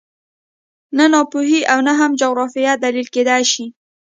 نه 0.97 1.05
ناپوهي 1.13 1.61
او 1.71 1.79
نه 1.87 1.93
هم 1.99 2.11
جغرافیه 2.21 2.73
دلیل 2.83 3.07
کېدای 3.15 3.43
شي 3.51 3.65